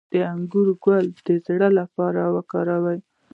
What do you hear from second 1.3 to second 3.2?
زړه لپاره وکاروئ